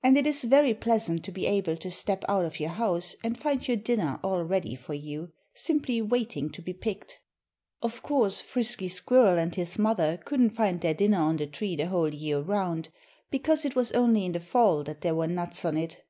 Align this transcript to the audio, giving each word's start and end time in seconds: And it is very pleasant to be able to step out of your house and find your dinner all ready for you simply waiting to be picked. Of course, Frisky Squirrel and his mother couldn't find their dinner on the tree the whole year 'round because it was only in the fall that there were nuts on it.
And 0.00 0.16
it 0.16 0.28
is 0.28 0.44
very 0.44 0.74
pleasant 0.74 1.24
to 1.24 1.32
be 1.32 1.44
able 1.48 1.76
to 1.78 1.90
step 1.90 2.22
out 2.28 2.44
of 2.44 2.60
your 2.60 2.70
house 2.70 3.16
and 3.24 3.36
find 3.36 3.66
your 3.66 3.76
dinner 3.76 4.20
all 4.22 4.44
ready 4.44 4.76
for 4.76 4.94
you 4.94 5.32
simply 5.54 6.00
waiting 6.00 6.50
to 6.50 6.62
be 6.62 6.72
picked. 6.72 7.18
Of 7.82 8.00
course, 8.00 8.40
Frisky 8.40 8.86
Squirrel 8.86 9.40
and 9.40 9.52
his 9.52 9.76
mother 9.76 10.20
couldn't 10.24 10.50
find 10.50 10.80
their 10.80 10.94
dinner 10.94 11.18
on 11.18 11.38
the 11.38 11.48
tree 11.48 11.74
the 11.74 11.88
whole 11.88 12.14
year 12.14 12.38
'round 12.42 12.90
because 13.28 13.64
it 13.64 13.74
was 13.74 13.90
only 13.90 14.24
in 14.24 14.30
the 14.30 14.38
fall 14.38 14.84
that 14.84 15.00
there 15.00 15.16
were 15.16 15.26
nuts 15.26 15.64
on 15.64 15.76
it. 15.76 16.00